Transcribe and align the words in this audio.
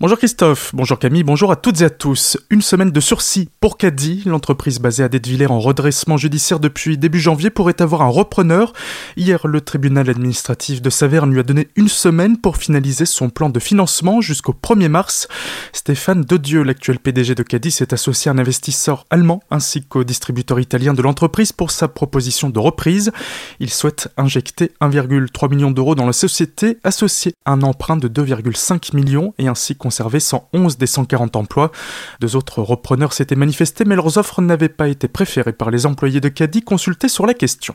Bonjour 0.00 0.16
Christophe, 0.16 0.74
bonjour 0.74 0.98
Camille, 0.98 1.24
bonjour 1.24 1.52
à 1.52 1.56
toutes 1.56 1.82
et 1.82 1.84
à 1.84 1.90
tous. 1.90 2.38
Une 2.48 2.62
semaine 2.62 2.90
de 2.90 3.00
sursis 3.00 3.50
pour 3.60 3.76
Caddy. 3.76 4.22
L'entreprise 4.24 4.78
basée 4.78 5.04
à 5.04 5.10
Dettviller 5.10 5.48
en 5.48 5.60
redressement 5.60 6.16
judiciaire 6.16 6.58
depuis 6.58 6.96
début 6.96 7.20
janvier 7.20 7.50
pourrait 7.50 7.82
avoir 7.82 8.00
un 8.00 8.08
repreneur. 8.08 8.72
Hier, 9.18 9.46
le 9.46 9.60
tribunal 9.60 10.08
administratif 10.08 10.80
de 10.80 10.88
Saverne 10.88 11.30
lui 11.30 11.40
a 11.40 11.42
donné 11.42 11.68
une 11.76 11.90
semaine 11.90 12.38
pour 12.38 12.56
finaliser 12.56 13.04
son 13.04 13.28
plan 13.28 13.50
de 13.50 13.60
financement 13.60 14.22
jusqu'au 14.22 14.54
1er 14.54 14.88
mars. 14.88 15.28
Stéphane 15.74 16.22
Dodieu, 16.22 16.62
l'actuel 16.62 16.98
PDG 16.98 17.34
de 17.34 17.42
Caddy, 17.42 17.70
s'est 17.70 17.92
associé 17.92 18.30
à 18.30 18.32
un 18.32 18.38
investisseur 18.38 19.04
allemand 19.10 19.42
ainsi 19.50 19.82
qu'au 19.82 20.02
distributeur 20.02 20.60
italien 20.60 20.94
de 20.94 21.02
l'entreprise 21.02 21.52
pour 21.52 21.70
sa 21.70 21.88
proposition 21.88 22.48
de 22.48 22.58
reprise. 22.58 23.12
Il 23.58 23.68
souhaite 23.68 24.08
injecter 24.16 24.72
1,3 24.80 25.50
million 25.50 25.70
d'euros 25.70 25.94
dans 25.94 26.06
la 26.06 26.14
société 26.14 26.78
associée 26.84 27.34
à 27.44 27.52
un 27.52 27.60
emprunt 27.60 27.98
de 27.98 28.08
2,5 28.08 28.96
millions 28.96 29.34
et 29.36 29.46
ainsi 29.46 29.76
conservé 29.90 30.20
111 30.20 30.78
des 30.78 30.86
140 30.86 31.34
emplois. 31.34 31.72
Deux 32.20 32.36
autres 32.36 32.62
repreneurs 32.62 33.12
s'étaient 33.12 33.34
manifestés, 33.34 33.84
mais 33.84 33.96
leurs 33.96 34.18
offres 34.18 34.40
n'avaient 34.40 34.68
pas 34.68 34.86
été 34.86 35.08
préférées 35.08 35.52
par 35.52 35.72
les 35.72 35.84
employés 35.84 36.20
de 36.20 36.28
Caddy 36.28 36.62
consultés 36.62 37.08
sur 37.08 37.26
la 37.26 37.34
question. 37.34 37.74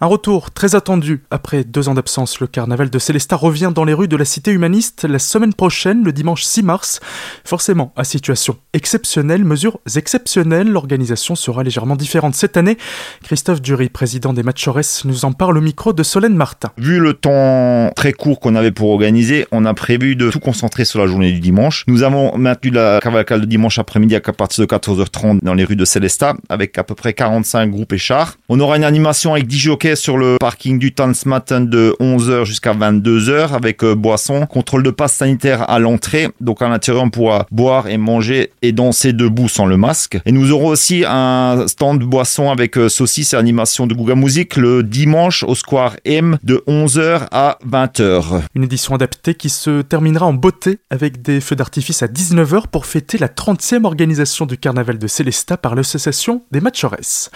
Un 0.00 0.06
retour 0.06 0.50
très 0.50 0.74
attendu 0.74 1.22
après 1.30 1.64
deux 1.64 1.88
ans 1.88 1.94
d'absence. 1.94 2.40
Le 2.40 2.46
carnaval 2.46 2.90
de 2.90 2.98
Célestat 2.98 3.36
revient 3.36 3.72
dans 3.74 3.84
les 3.84 3.94
rues 3.94 4.08
de 4.08 4.16
la 4.16 4.26
cité 4.26 4.50
humaniste 4.50 5.04
la 5.04 5.18
semaine 5.18 5.54
prochaine, 5.54 6.04
le 6.04 6.12
dimanche 6.12 6.42
6 6.42 6.62
mars. 6.62 7.00
Forcément, 7.44 7.92
à 7.96 8.04
situation 8.04 8.58
exceptionnelle, 8.74 9.44
mesures 9.44 9.80
exceptionnelles, 9.96 10.68
l'organisation 10.68 11.34
sera 11.34 11.62
légèrement 11.62 11.96
différente 11.96 12.34
cette 12.34 12.58
année. 12.58 12.76
Christophe 13.22 13.62
Dury, 13.62 13.88
président 13.88 14.34
des 14.34 14.42
Matchores, 14.42 15.02
nous 15.06 15.24
en 15.24 15.32
parle 15.32 15.56
au 15.56 15.62
micro 15.62 15.94
de 15.94 16.02
Solène 16.02 16.36
Martin. 16.36 16.72
Vu 16.76 17.00
le 17.00 17.14
temps 17.14 17.90
très 17.96 18.12
court 18.12 18.38
qu'on 18.38 18.54
avait 18.54 18.72
pour 18.72 18.90
organiser, 18.90 19.46
on 19.50 19.64
a 19.64 19.72
prévu 19.72 20.14
de 20.14 20.30
tout 20.30 20.40
concentrer 20.40 20.84
sur 20.84 20.98
la 20.98 21.06
journée 21.06 21.32
du 21.32 21.40
dimanche. 21.40 21.84
Nous 21.86 22.02
avons 22.02 22.36
maintenu 22.36 22.70
la 22.70 23.00
cavalcade 23.00 23.40
de 23.40 23.46
dimanche 23.46 23.78
après-midi 23.78 24.14
à 24.14 24.20
partir 24.20 24.66
de 24.66 24.70
14h30 24.70 25.38
dans 25.42 25.54
les 25.54 25.64
rues 25.64 25.76
de 25.76 25.86
Célestat 25.86 26.36
avec 26.50 26.76
à 26.76 26.84
peu 26.84 26.94
près 26.94 27.14
45 27.14 27.70
groupes 27.70 27.94
et 27.94 27.98
chars. 27.98 28.36
On 28.50 28.60
aura 28.60 28.76
une 28.76 28.84
animation 28.84 29.32
avec 29.32 29.46
10 29.46 29.58
sur 29.94 30.18
le 30.18 30.36
parking 30.40 30.78
du 30.78 30.92
temps 30.92 31.14
ce 31.14 31.28
matin 31.28 31.60
de 31.60 31.94
11h 32.00 32.44
jusqu'à 32.44 32.74
22h 32.74 33.52
avec 33.52 33.84
euh, 33.84 33.94
boisson, 33.94 34.46
contrôle 34.46 34.82
de 34.82 34.90
passe 34.90 35.14
sanitaire 35.14 35.68
à 35.70 35.78
l'entrée. 35.78 36.30
Donc 36.40 36.62
à 36.62 36.68
l'intérieur, 36.68 37.04
on 37.04 37.10
pourra 37.10 37.46
boire 37.52 37.86
et 37.86 37.96
manger 37.96 38.50
et 38.62 38.72
danser 38.72 39.12
debout 39.12 39.48
sans 39.48 39.66
le 39.66 39.76
masque. 39.76 40.18
Et 40.26 40.32
nous 40.32 40.50
aurons 40.50 40.68
aussi 40.68 41.04
un 41.06 41.68
stand 41.68 42.02
boisson 42.02 42.50
avec 42.50 42.76
euh, 42.76 42.88
saucisses 42.88 43.34
et 43.34 43.36
animation 43.36 43.86
de 43.86 43.94
Google 43.94 44.16
Music 44.16 44.56
le 44.56 44.82
dimanche 44.82 45.44
au 45.44 45.54
Square 45.54 45.96
M 46.04 46.38
de 46.42 46.64
11h 46.66 47.28
à 47.30 47.58
20h. 47.68 48.42
Une 48.54 48.64
édition 48.64 48.94
adaptée 48.94 49.34
qui 49.34 49.50
se 49.50 49.82
terminera 49.82 50.26
en 50.26 50.32
beauté 50.32 50.78
avec 50.90 51.22
des 51.22 51.40
feux 51.40 51.54
d'artifice 51.54 52.02
à 52.02 52.06
19h 52.06 52.68
pour 52.72 52.86
fêter 52.86 53.18
la 53.18 53.28
30e 53.28 53.84
organisation 53.84 54.46
du 54.46 54.58
carnaval 54.58 54.98
de 54.98 55.06
Célestat 55.06 55.58
par 55.58 55.74
l'association 55.74 56.42
des 56.50 56.60
Matchores. 56.60 57.30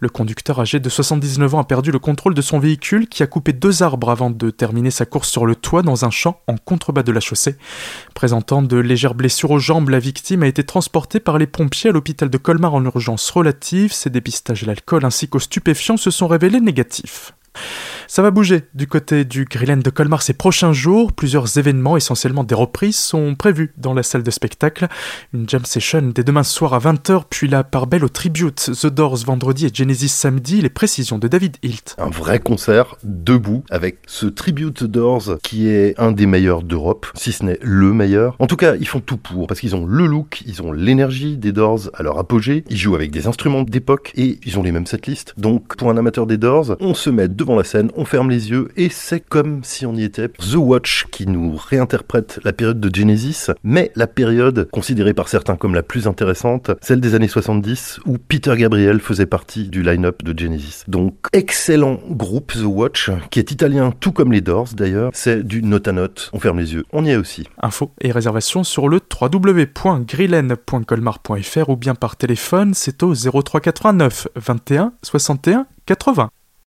Le 0.00 0.08
conducteur 0.08 0.58
âgé 0.58 0.80
de 0.80 0.88
79 0.88 1.54
ans 1.54 1.60
a 1.60 1.64
perdu 1.64 1.92
le 1.92 2.00
contrôle 2.00 2.34
de 2.34 2.42
son 2.42 2.58
véhicule 2.58 3.06
qui 3.08 3.22
a 3.22 3.28
coupé 3.28 3.52
deux 3.52 3.84
arbres 3.84 4.10
avant 4.10 4.30
de 4.30 4.50
terminer 4.50 4.90
sa 4.90 5.06
course 5.06 5.28
sur 5.28 5.46
le 5.46 5.54
toit 5.54 5.82
dans 5.82 6.04
un 6.04 6.10
champ 6.10 6.40
en 6.48 6.56
contrebas 6.56 7.04
de 7.04 7.12
la 7.12 7.20
chaussée. 7.20 7.54
Présentant 8.12 8.60
de 8.60 8.76
légères 8.76 9.14
blessures 9.14 9.52
aux 9.52 9.60
jambes, 9.60 9.88
la 9.88 10.00
victime 10.00 10.42
a 10.42 10.48
été 10.48 10.64
transportée 10.64 11.20
par 11.20 11.38
les 11.38 11.46
pompiers 11.46 11.90
à 11.90 11.92
l'hôpital 11.92 12.28
de 12.28 12.38
Colmar 12.38 12.74
en 12.74 12.84
urgence 12.84 13.30
relative. 13.30 13.92
Ses 13.92 14.10
dépistages 14.10 14.64
à 14.64 14.66
l'alcool 14.66 15.04
ainsi 15.04 15.28
qu'aux 15.28 15.38
stupéfiants 15.38 15.96
se 15.96 16.10
sont 16.10 16.26
révélés 16.26 16.60
négatifs. 16.60 17.34
Ça 18.12 18.20
va 18.20 18.30
bouger 18.30 18.64
du 18.74 18.86
côté 18.86 19.24
du 19.24 19.46
Grillen 19.46 19.80
de 19.80 19.88
Colmar 19.88 20.20
ces 20.20 20.34
prochains 20.34 20.74
jours. 20.74 21.14
Plusieurs 21.14 21.56
événements, 21.56 21.96
essentiellement 21.96 22.44
des 22.44 22.54
reprises, 22.54 22.98
sont 22.98 23.34
prévus 23.34 23.72
dans 23.78 23.94
la 23.94 24.02
salle 24.02 24.22
de 24.22 24.30
spectacle. 24.30 24.88
Une 25.32 25.48
jam 25.48 25.64
session 25.64 26.12
dès 26.14 26.22
demain 26.22 26.42
soir 26.42 26.74
à 26.74 26.78
20h, 26.78 27.22
puis 27.30 27.48
la 27.48 27.64
part 27.64 27.86
belle 27.86 28.04
au 28.04 28.10
Tribute, 28.10 28.70
The 28.78 28.88
Doors 28.88 29.24
vendredi 29.24 29.64
et 29.64 29.70
Genesis 29.72 30.10
samedi. 30.10 30.60
Les 30.60 30.68
précisions 30.68 31.16
de 31.16 31.26
David 31.26 31.56
Hilt. 31.62 31.96
Un 31.96 32.10
vrai 32.10 32.38
concert 32.38 32.96
debout 33.02 33.64
avec 33.70 33.96
ce 34.06 34.26
Tribute 34.26 34.84
Doors 34.84 35.38
qui 35.42 35.68
est 35.68 35.98
un 35.98 36.12
des 36.12 36.26
meilleurs 36.26 36.62
d'Europe, 36.62 37.06
si 37.14 37.32
ce 37.32 37.46
n'est 37.46 37.58
le 37.62 37.94
meilleur. 37.94 38.36
En 38.40 38.46
tout 38.46 38.56
cas, 38.56 38.76
ils 38.76 38.86
font 38.86 39.00
tout 39.00 39.16
pour 39.16 39.46
parce 39.46 39.60
qu'ils 39.60 39.74
ont 39.74 39.86
le 39.86 40.04
look, 40.04 40.42
ils 40.44 40.60
ont 40.60 40.72
l'énergie 40.72 41.38
des 41.38 41.52
Doors 41.52 41.88
à 41.94 42.02
leur 42.02 42.18
apogée. 42.18 42.62
Ils 42.68 42.76
jouent 42.76 42.94
avec 42.94 43.10
des 43.10 43.26
instruments 43.26 43.62
d'époque 43.62 44.12
et 44.16 44.38
ils 44.44 44.58
ont 44.58 44.62
les 44.62 44.72
mêmes 44.72 44.84
setlists. 44.84 45.32
Donc, 45.38 45.76
pour 45.76 45.88
un 45.88 45.96
amateur 45.96 46.26
des 46.26 46.36
Doors, 46.36 46.76
on 46.78 46.92
se 46.92 47.08
met 47.08 47.28
devant 47.28 47.56
la 47.56 47.64
scène, 47.64 47.90
on 48.02 48.04
ferme 48.04 48.30
les 48.30 48.50
yeux 48.50 48.68
et 48.76 48.88
c'est 48.88 49.20
comme 49.20 49.62
si 49.62 49.86
on 49.86 49.94
y 49.94 50.02
était. 50.02 50.28
The 50.28 50.56
Watch 50.56 51.06
qui 51.12 51.28
nous 51.28 51.56
réinterprète 51.56 52.40
la 52.42 52.52
période 52.52 52.80
de 52.80 52.92
Genesis, 52.92 53.52
mais 53.62 53.92
la 53.94 54.08
période 54.08 54.68
considérée 54.72 55.14
par 55.14 55.28
certains 55.28 55.54
comme 55.54 55.76
la 55.76 55.84
plus 55.84 56.08
intéressante, 56.08 56.72
celle 56.80 56.98
des 56.98 57.14
années 57.14 57.28
70 57.28 58.00
où 58.04 58.18
Peter 58.18 58.56
Gabriel 58.56 58.98
faisait 58.98 59.26
partie 59.26 59.68
du 59.68 59.84
line-up 59.84 60.24
de 60.24 60.36
Genesis. 60.36 60.82
Donc 60.88 61.14
excellent 61.32 62.00
groupe 62.10 62.54
The 62.54 62.64
Watch 62.64 63.12
qui 63.30 63.38
est 63.38 63.52
italien 63.52 63.92
tout 64.00 64.10
comme 64.10 64.32
les 64.32 64.40
Doors 64.40 64.70
d'ailleurs, 64.74 65.12
c'est 65.14 65.46
du 65.46 65.62
note 65.62 65.86
à 65.86 65.92
note, 65.92 66.28
on 66.32 66.40
ferme 66.40 66.58
les 66.58 66.74
yeux, 66.74 66.82
on 66.92 67.04
y 67.04 67.10
est 67.10 67.16
aussi. 67.16 67.46
Infos 67.62 67.92
et 68.00 68.10
réservations 68.10 68.64
sur 68.64 68.88
le 68.88 68.98
www.grillen.colmar.fr 68.98 71.68
ou 71.68 71.76
bien 71.76 71.94
par 71.94 72.16
téléphone, 72.16 72.74
c'est 72.74 73.04
au 73.04 73.14
0389 73.14 74.26
21 74.34 74.92
61 75.04 75.68
80. 75.86 76.30